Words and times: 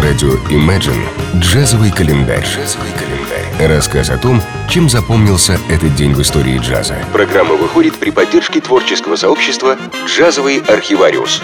На 0.00 0.06
радио 0.06 0.32
Imagine 0.48 1.04
джазовый 1.40 1.90
календарь. 1.90 2.42
Джазовый 2.42 2.90
календарь. 2.92 3.68
Рассказ 3.68 4.08
о 4.08 4.16
том, 4.16 4.40
чем 4.66 4.88
запомнился 4.88 5.58
этот 5.68 5.94
день 5.94 6.14
в 6.14 6.22
истории 6.22 6.58
джаза. 6.58 6.94
Программа 7.12 7.54
выходит 7.54 7.96
при 7.96 8.10
поддержке 8.10 8.62
творческого 8.62 9.16
сообщества 9.16 9.76
«Джазовый 10.06 10.60
архивариус». 10.60 11.42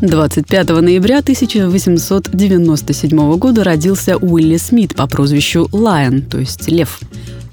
25 0.00 0.70
ноября 0.70 1.18
1897 1.18 3.36
года 3.36 3.62
родился 3.62 4.16
Уилли 4.16 4.56
Смит 4.56 4.96
по 4.96 5.06
прозвищу 5.06 5.68
Лайон, 5.70 6.22
то 6.22 6.38
есть 6.38 6.68
Лев 6.68 6.98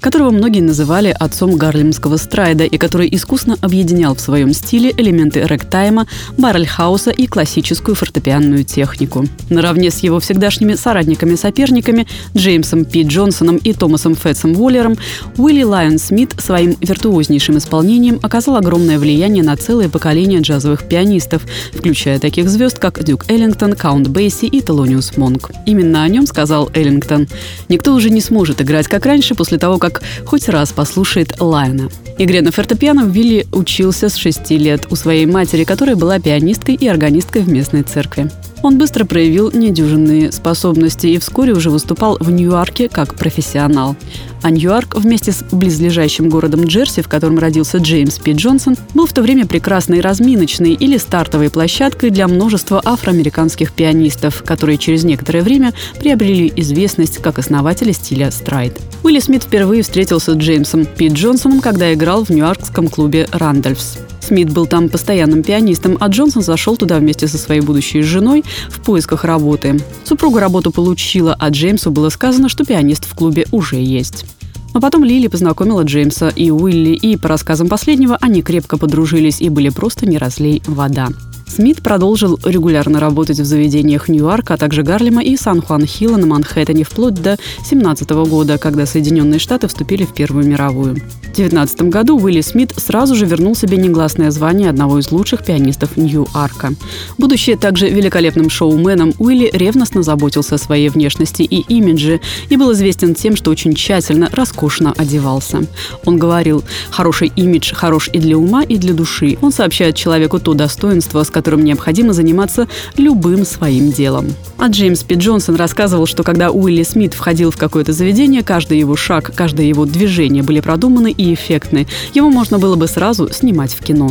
которого 0.00 0.30
многие 0.30 0.60
называли 0.60 1.14
отцом 1.18 1.56
гарлемского 1.56 2.16
страйда 2.16 2.64
и 2.64 2.78
который 2.78 3.08
искусно 3.10 3.56
объединял 3.60 4.14
в 4.14 4.20
своем 4.20 4.52
стиле 4.52 4.92
элементы 4.96 5.46
рэгтайма, 5.46 6.06
баррельхауса 6.36 7.10
и 7.10 7.26
классическую 7.26 7.94
фортепианную 7.94 8.64
технику. 8.64 9.26
Наравне 9.50 9.90
с 9.90 9.98
его 10.00 10.20
всегдашними 10.20 10.74
соратниками-соперниками 10.74 12.06
Джеймсом 12.36 12.84
Пи 12.84 13.02
Джонсоном 13.02 13.56
и 13.56 13.72
Томасом 13.72 14.14
Фетсом 14.14 14.58
Уоллером, 14.60 14.96
Уилли 15.36 15.62
Лайон 15.62 15.98
Смит 15.98 16.34
своим 16.38 16.76
виртуознейшим 16.80 17.58
исполнением 17.58 18.20
оказал 18.22 18.56
огромное 18.56 18.98
влияние 18.98 19.42
на 19.42 19.56
целое 19.56 19.88
поколение 19.88 20.40
джазовых 20.40 20.84
пианистов, 20.88 21.42
включая 21.72 22.18
таких 22.18 22.48
звезд, 22.48 22.78
как 22.78 23.02
Дюк 23.02 23.30
Эллингтон, 23.30 23.74
Каунт 23.74 24.08
Бейси 24.08 24.46
и 24.46 24.60
Телониус 24.60 25.16
Монк. 25.16 25.50
Именно 25.66 26.02
о 26.02 26.08
нем 26.08 26.26
сказал 26.26 26.70
Эллингтон. 26.74 27.26
«Никто 27.68 27.94
уже 27.94 28.10
не 28.10 28.20
сможет 28.20 28.60
играть 28.60 28.86
как 28.86 29.06
раньше 29.06 29.34
после 29.34 29.58
того, 29.58 29.78
как 29.78 29.87
как 29.90 30.02
хоть 30.24 30.48
раз 30.48 30.72
послушает 30.72 31.40
Лайона. 31.40 31.88
Игре 32.18 32.42
на 32.42 32.50
фортепиано 32.50 33.08
Вилли 33.08 33.46
учился 33.52 34.08
с 34.08 34.16
6 34.16 34.50
лет 34.50 34.86
у 34.90 34.96
своей 34.96 35.26
матери, 35.26 35.64
которая 35.64 35.96
была 35.96 36.18
пианисткой 36.18 36.74
и 36.74 36.88
органисткой 36.88 37.42
в 37.42 37.48
местной 37.48 37.82
церкви. 37.82 38.30
Он 38.62 38.76
быстро 38.76 39.04
проявил 39.04 39.50
недюжинные 39.52 40.32
способности 40.32 41.06
и 41.06 41.18
вскоре 41.18 41.52
уже 41.52 41.70
выступал 41.70 42.18
в 42.20 42.30
Нью-Йорке 42.30 42.88
как 42.88 43.14
профессионал. 43.14 43.96
А 44.42 44.50
Нью-Йорк 44.50 44.96
вместе 44.96 45.32
с 45.32 45.44
близлежащим 45.52 46.28
городом 46.28 46.64
Джерси, 46.64 47.02
в 47.02 47.08
котором 47.08 47.38
родился 47.38 47.78
Джеймс 47.78 48.18
Пи 48.18 48.32
Джонсон, 48.32 48.76
был 48.94 49.06
в 49.06 49.12
то 49.12 49.22
время 49.22 49.46
прекрасной 49.46 50.00
разминочной 50.00 50.72
или 50.72 50.96
стартовой 50.96 51.50
площадкой 51.50 52.10
для 52.10 52.26
множества 52.26 52.80
афроамериканских 52.84 53.72
пианистов, 53.72 54.42
которые 54.44 54.78
через 54.78 55.04
некоторое 55.04 55.42
время 55.42 55.72
приобрели 56.00 56.52
известность 56.56 57.18
как 57.18 57.38
основатели 57.38 57.92
стиля 57.92 58.30
страйд. 58.30 58.76
Уилли 59.02 59.20
Смит 59.20 59.44
впервые 59.44 59.82
встретился 59.82 60.34
с 60.34 60.36
Джеймсом 60.36 60.84
Пит 60.84 61.12
Джонсоном, 61.12 61.60
когда 61.60 61.92
играл 61.92 62.24
в 62.24 62.30
нью-йоркском 62.30 62.88
клубе 62.88 63.28
«Рандольфс». 63.32 63.98
Смит 64.28 64.52
был 64.52 64.66
там 64.66 64.90
постоянным 64.90 65.42
пианистом, 65.42 65.96
а 66.00 66.08
Джонсон 66.08 66.42
зашел 66.42 66.76
туда 66.76 66.98
вместе 66.98 67.26
со 67.28 67.38
своей 67.38 67.62
будущей 67.62 68.02
женой 68.02 68.44
в 68.68 68.80
поисках 68.80 69.24
работы. 69.24 69.80
Супруга 70.04 70.38
работу 70.38 70.70
получила, 70.70 71.34
а 71.38 71.48
Джеймсу 71.48 71.90
было 71.90 72.10
сказано, 72.10 72.50
что 72.50 72.66
пианист 72.66 73.06
в 73.06 73.14
клубе 73.14 73.46
уже 73.52 73.76
есть. 73.76 74.26
Но 74.74 74.82
потом 74.82 75.02
Лили 75.02 75.28
познакомила 75.28 75.80
Джеймса 75.80 76.28
и 76.28 76.50
Уилли, 76.50 76.90
и, 76.90 77.16
по 77.16 77.28
рассказам 77.28 77.68
последнего, 77.68 78.18
они 78.20 78.42
крепко 78.42 78.76
подружились 78.76 79.40
и 79.40 79.48
были 79.48 79.70
просто 79.70 80.04
не 80.04 80.18
разлей 80.18 80.62
вода. 80.66 81.08
Смит 81.48 81.82
продолжил 81.82 82.38
регулярно 82.44 83.00
работать 83.00 83.40
в 83.40 83.44
заведениях 83.44 84.08
Нью-Йорка, 84.08 84.54
а 84.54 84.56
также 84.56 84.82
Гарлема 84.82 85.22
и 85.22 85.36
Сан-Хуан-Хилла 85.36 86.16
на 86.16 86.26
Манхэттене 86.26 86.84
вплоть 86.84 87.14
до 87.14 87.36
17 87.64 88.10
года, 88.10 88.58
когда 88.58 88.86
Соединенные 88.86 89.40
Штаты 89.40 89.66
вступили 89.66 90.04
в 90.04 90.14
Первую 90.14 90.46
мировую. 90.46 90.96
В 91.24 91.36
19 91.38 91.82
году 91.82 92.18
Уилли 92.18 92.40
Смит 92.40 92.72
сразу 92.76 93.14
же 93.14 93.24
вернул 93.24 93.54
себе 93.54 93.76
негласное 93.76 94.30
звание 94.30 94.70
одного 94.70 94.98
из 94.98 95.10
лучших 95.10 95.44
пианистов 95.44 95.96
Нью-Арка. 95.96 96.74
Будучи 97.16 97.54
также 97.54 97.88
великолепным 97.88 98.50
шоуменом, 98.50 99.12
Уилли 99.18 99.50
ревностно 99.52 100.02
заботился 100.02 100.56
о 100.56 100.58
своей 100.58 100.88
внешности 100.88 101.42
и 101.42 101.60
имидже 101.60 102.20
и 102.50 102.56
был 102.56 102.72
известен 102.72 103.14
тем, 103.14 103.36
что 103.36 103.50
очень 103.50 103.74
тщательно, 103.74 104.28
роскошно 104.32 104.92
одевался. 104.96 105.62
Он 106.04 106.18
говорил, 106.18 106.64
хороший 106.90 107.32
имидж 107.34 107.72
хорош 107.74 108.10
и 108.12 108.18
для 108.18 108.36
ума, 108.36 108.62
и 108.62 108.76
для 108.76 108.94
души. 108.94 109.38
Он 109.40 109.52
сообщает 109.52 109.96
человеку 109.96 110.40
то 110.40 110.54
достоинство, 110.54 111.22
с 111.22 111.30
которым 111.38 111.62
необходимо 111.62 112.12
заниматься 112.12 112.66
любым 112.96 113.44
своим 113.44 113.92
делом. 113.92 114.26
А 114.58 114.66
Джеймс 114.66 115.04
Пи 115.04 115.14
Джонсон 115.14 115.54
рассказывал, 115.54 116.06
что 116.06 116.24
когда 116.24 116.50
Уилли 116.50 116.82
Смит 116.82 117.14
входил 117.14 117.52
в 117.52 117.56
какое-то 117.56 117.92
заведение, 117.92 118.42
каждый 118.42 118.80
его 118.80 118.96
шаг, 118.96 119.30
каждое 119.36 119.66
его 119.66 119.84
движение 119.84 120.42
были 120.42 120.58
продуманы 120.58 121.12
и 121.12 121.32
эффектны. 121.32 121.86
Его 122.12 122.28
можно 122.28 122.58
было 122.58 122.74
бы 122.74 122.88
сразу 122.88 123.32
снимать 123.32 123.72
в 123.72 123.84
кино. 123.84 124.10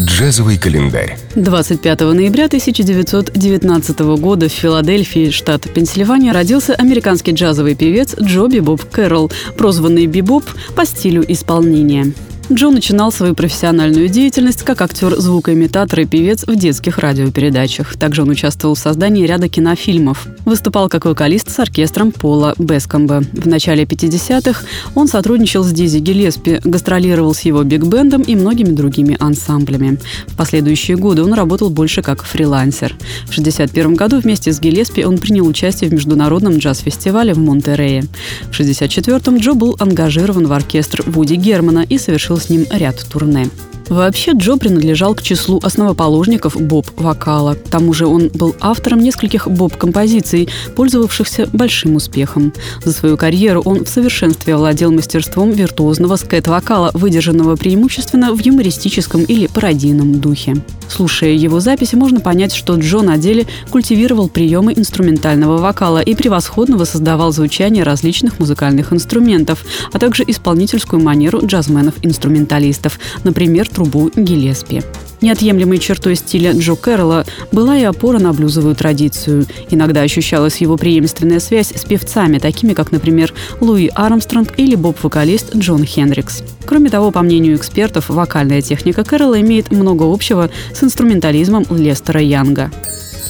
Джазовый 0.00 0.56
календарь. 0.56 1.18
25 1.34 2.00
ноября 2.00 2.46
1919 2.46 3.98
года 4.20 4.48
в 4.48 4.52
Филадельфии, 4.52 5.30
штат 5.30 5.68
Пенсильвания, 5.74 6.32
родился 6.32 6.74
американский 6.74 7.32
джазовый 7.32 7.74
певец 7.74 8.14
Джоби 8.18 8.60
Боб 8.60 8.82
Кэрролл, 8.84 9.30
прозванный 9.58 10.06
Бибоп 10.06 10.44
по 10.74 10.86
стилю 10.86 11.24
исполнения. 11.30 12.14
Джо 12.52 12.70
начинал 12.70 13.12
свою 13.12 13.36
профессиональную 13.36 14.08
деятельность 14.08 14.64
как 14.64 14.82
актер-звукоимитатор 14.82 16.00
и 16.00 16.04
певец 16.04 16.44
в 16.48 16.56
детских 16.56 16.98
радиопередачах. 16.98 17.96
Также 17.96 18.22
он 18.22 18.30
участвовал 18.30 18.74
в 18.74 18.78
создании 18.78 19.24
ряда 19.24 19.48
кинофильмов. 19.48 20.26
Выступал 20.44 20.88
как 20.88 21.04
вокалист 21.04 21.48
с 21.48 21.60
оркестром 21.60 22.10
Пола 22.10 22.56
Бескомба. 22.58 23.22
В 23.32 23.46
начале 23.46 23.84
50-х 23.84 24.64
он 24.96 25.06
сотрудничал 25.06 25.62
с 25.62 25.70
Дизи 25.70 25.98
Гелеспи, 25.98 26.60
гастролировал 26.64 27.34
с 27.34 27.42
его 27.42 27.62
биг-бендом 27.62 28.22
и 28.22 28.34
многими 28.34 28.70
другими 28.70 29.16
ансамблями. 29.20 30.00
В 30.26 30.36
последующие 30.36 30.96
годы 30.96 31.22
он 31.22 31.34
работал 31.34 31.70
больше 31.70 32.02
как 32.02 32.24
фрилансер. 32.24 32.96
В 33.26 33.30
1961 33.30 33.94
году 33.94 34.18
вместе 34.18 34.52
с 34.52 34.58
Гелеспи 34.58 35.04
он 35.04 35.18
принял 35.18 35.46
участие 35.46 35.88
в 35.88 35.92
международном 35.92 36.58
джаз-фестивале 36.58 37.32
в 37.32 37.38
Монтерее. 37.38 38.02
В 38.50 38.58
1964-м 38.58 39.36
Джо 39.36 39.52
был 39.52 39.76
ангажирован 39.78 40.48
в 40.48 40.52
оркестр 40.52 41.04
Вуди 41.06 41.34
Германа 41.36 41.86
и 41.88 41.96
совершил 41.96 42.39
с 42.40 42.48
ним 42.48 42.66
ряд 42.70 42.98
турне. 43.08 43.48
Вообще 43.90 44.32
Джо 44.34 44.56
принадлежал 44.56 45.16
к 45.16 45.22
числу 45.22 45.58
основоположников 45.64 46.56
боб-вокала. 46.56 47.54
К 47.54 47.68
тому 47.68 47.92
же 47.92 48.06
он 48.06 48.28
был 48.32 48.54
автором 48.60 49.00
нескольких 49.00 49.48
боб-композиций, 49.48 50.48
пользовавшихся 50.76 51.48
большим 51.52 51.96
успехом. 51.96 52.52
За 52.84 52.92
свою 52.92 53.16
карьеру 53.16 53.62
он 53.62 53.84
в 53.84 53.88
совершенстве 53.88 54.54
овладел 54.54 54.92
мастерством 54.92 55.50
виртуозного 55.50 56.14
скэт-вокала, 56.14 56.92
выдержанного 56.94 57.56
преимущественно 57.56 58.32
в 58.32 58.40
юмористическом 58.40 59.24
или 59.24 59.48
пародийном 59.48 60.20
духе. 60.20 60.54
Слушая 60.88 61.32
его 61.32 61.58
записи, 61.58 61.96
можно 61.96 62.20
понять, 62.20 62.54
что 62.54 62.74
Джо 62.76 63.00
на 63.00 63.16
деле 63.16 63.46
культивировал 63.70 64.28
приемы 64.28 64.72
инструментального 64.72 65.58
вокала 65.58 66.00
и 66.00 66.14
превосходно 66.14 66.76
воссоздавал 66.76 67.32
звучание 67.32 67.82
различных 67.84 68.38
музыкальных 68.38 68.92
инструментов, 68.92 69.64
а 69.92 69.98
также 69.98 70.24
исполнительскую 70.26 71.02
манеру 71.02 71.40
джазменов-инструменталистов, 71.44 73.00
например, 73.24 73.68
трубу 73.80 74.10
Гиллеспи. 74.14 74.82
Неотъемлемой 75.22 75.78
чертой 75.78 76.14
стиля 76.14 76.52
Джо 76.52 76.74
Кэрролла 76.76 77.24
была 77.50 77.78
и 77.78 77.82
опора 77.84 78.18
на 78.18 78.34
блюзовую 78.34 78.74
традицию. 78.74 79.46
Иногда 79.70 80.02
ощущалась 80.02 80.58
его 80.58 80.76
преемственная 80.76 81.40
связь 81.40 81.72
с 81.74 81.84
певцами, 81.84 82.38
такими 82.38 82.74
как, 82.74 82.92
например, 82.92 83.32
Луи 83.60 83.88
Армстронг 83.94 84.58
или 84.58 84.74
боб-вокалист 84.74 85.56
Джон 85.56 85.84
Хендрикс. 85.84 86.42
Кроме 86.66 86.90
того, 86.90 87.10
по 87.10 87.22
мнению 87.22 87.56
экспертов, 87.56 88.10
вокальная 88.10 88.60
техника 88.60 89.02
Кэрролла 89.02 89.40
имеет 89.40 89.70
много 89.70 90.04
общего 90.04 90.50
с 90.74 90.82
инструментализмом 90.84 91.64
Лестера 91.70 92.20
Янга. 92.20 92.70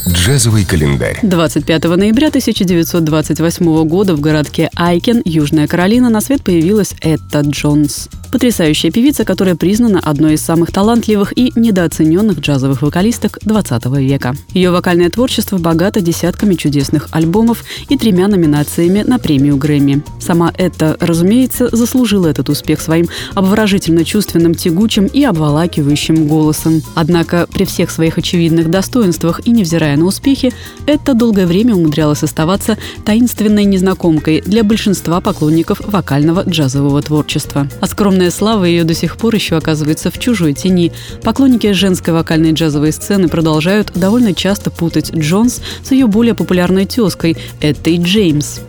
Джазовый 0.08 0.64
календарь. 0.64 1.20
25 1.22 1.84
ноября 1.96 2.28
1928 2.28 3.84
года 3.84 4.16
в 4.16 4.20
городке 4.20 4.68
Айкен, 4.74 5.22
Южная 5.24 5.68
Каролина, 5.68 6.08
на 6.08 6.20
свет 6.20 6.42
появилась 6.42 6.94
Этта 7.00 7.40
Джонс. 7.40 8.08
Потрясающая 8.32 8.92
певица, 8.92 9.24
которая 9.24 9.56
признана 9.56 9.98
одной 9.98 10.34
из 10.34 10.40
самых 10.40 10.70
талантливых 10.70 11.36
и 11.36 11.52
недооцененных 11.56 12.38
джазовых 12.38 12.82
вокалисток 12.82 13.38
20 13.42 13.86
века. 13.98 14.36
Ее 14.54 14.70
вокальное 14.70 15.10
творчество 15.10 15.58
богато 15.58 16.00
десятками 16.00 16.54
чудесных 16.54 17.08
альбомов 17.10 17.64
и 17.88 17.98
тремя 17.98 18.28
номинациями 18.28 19.02
на 19.02 19.18
премию 19.18 19.56
Грэмми. 19.56 20.02
Сама 20.20 20.52
Этта, 20.56 20.96
разумеется, 21.00 21.74
заслужила 21.74 22.28
этот 22.28 22.48
успех 22.50 22.80
своим 22.80 23.08
обворожительно 23.34 24.04
чувственным, 24.04 24.54
тягучим 24.54 25.06
и 25.06 25.24
обволакивающим 25.24 26.28
голосом. 26.28 26.82
Однако 26.94 27.48
при 27.52 27.64
всех 27.64 27.90
своих 27.90 28.18
очевидных 28.18 28.70
достоинствах 28.70 29.40
и 29.44 29.50
невзирая 29.50 29.96
на 29.96 30.04
успехи, 30.04 30.52
Этта 30.86 31.14
долгое 31.14 31.46
время 31.46 31.74
умудрялась 31.74 32.22
оставаться 32.22 32.76
таинственной 33.04 33.64
незнакомкой 33.64 34.40
для 34.40 34.62
большинства 34.64 35.20
поклонников 35.20 35.80
вокального 35.80 36.42
джазового 36.48 37.00
творчества. 37.02 37.68
А 37.80 37.86
скромная 37.86 38.19
Огромная 38.20 38.36
слава 38.36 38.64
ее 38.66 38.84
до 38.84 38.92
сих 38.92 39.16
пор 39.16 39.34
еще 39.34 39.56
оказывается 39.56 40.10
в 40.10 40.18
чужой 40.18 40.52
тени. 40.52 40.92
Поклонники 41.22 41.72
женской 41.72 42.12
вокальной 42.12 42.52
джазовой 42.52 42.92
сцены 42.92 43.28
продолжают 43.28 43.92
довольно 43.94 44.34
часто 44.34 44.70
путать 44.70 45.10
Джонс 45.14 45.62
с 45.82 45.90
ее 45.90 46.06
более 46.06 46.34
популярной 46.34 46.84
тезкой 46.84 47.38
Эттой 47.62 47.96
Джеймс. 47.96 48.60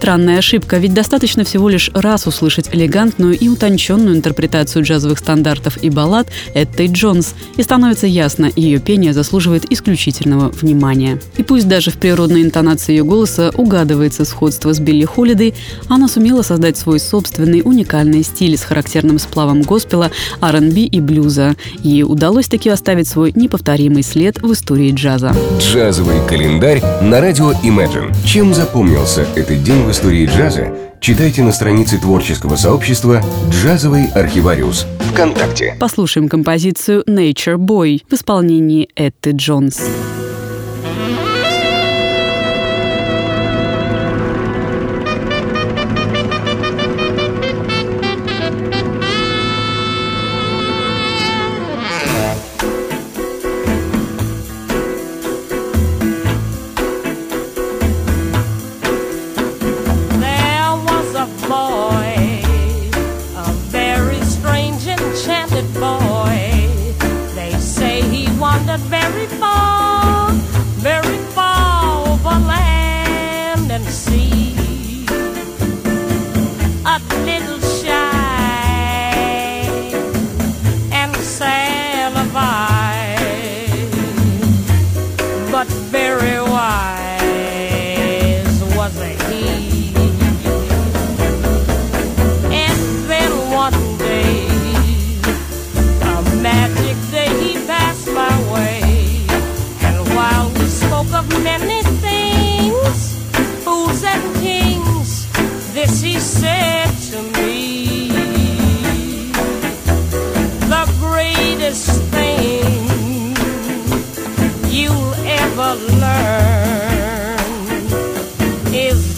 Странная 0.00 0.38
ошибка, 0.38 0.78
ведь 0.78 0.94
достаточно 0.94 1.44
всего 1.44 1.68
лишь 1.68 1.90
раз 1.92 2.26
услышать 2.26 2.70
элегантную 2.72 3.38
и 3.38 3.48
утонченную 3.48 4.16
интерпретацию 4.16 4.82
джазовых 4.82 5.18
стандартов 5.18 5.76
и 5.82 5.90
баллад 5.90 6.26
Этты 6.54 6.86
Джонс, 6.86 7.34
и 7.58 7.62
становится 7.62 8.06
ясно, 8.06 8.50
ее 8.56 8.78
пение 8.78 9.12
заслуживает 9.12 9.70
исключительного 9.70 10.48
внимания. 10.52 11.20
И 11.36 11.42
пусть 11.42 11.68
даже 11.68 11.90
в 11.90 11.98
природной 11.98 12.40
интонации 12.40 12.92
ее 12.92 13.04
голоса 13.04 13.50
угадывается 13.54 14.24
сходство 14.24 14.72
с 14.72 14.80
Билли 14.80 15.04
Холидей, 15.04 15.52
она 15.86 16.08
сумела 16.08 16.40
создать 16.40 16.78
свой 16.78 16.98
собственный 16.98 17.60
уникальный 17.62 18.22
стиль 18.22 18.56
с 18.56 18.62
характерным 18.62 19.18
сплавом 19.18 19.60
госпела, 19.60 20.10
R&B 20.40 20.80
и 20.80 21.00
блюза. 21.00 21.56
Ей 21.82 22.04
удалось 22.04 22.48
таки 22.48 22.70
оставить 22.70 23.06
свой 23.06 23.32
неповторимый 23.34 24.02
след 24.02 24.40
в 24.40 24.50
истории 24.50 24.92
джаза. 24.92 25.36
Джазовый 25.58 26.26
календарь 26.26 26.82
на 27.02 27.20
радио 27.20 27.52
Imagine. 27.62 28.14
Чем 28.24 28.54
запомнился 28.54 29.26
этот 29.36 29.62
день 29.62 29.89
истории 29.90 30.26
джаза, 30.26 30.72
читайте 31.00 31.42
на 31.42 31.52
странице 31.52 31.98
творческого 31.98 32.56
сообщества 32.56 33.22
«Джазовый 33.50 34.06
архивариус» 34.14 34.86
ВКонтакте. 35.12 35.76
Послушаем 35.80 36.28
композицию 36.28 37.02
«Nature 37.08 37.56
Boy» 37.56 38.02
в 38.08 38.14
исполнении 38.14 38.88
Этты 38.94 39.32
Джонс. 39.32 39.80
this 39.80 40.19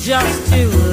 just 0.03 0.49
to 0.51 0.92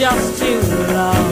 just 0.00 0.38
too 0.38 0.58
long. 0.94 1.29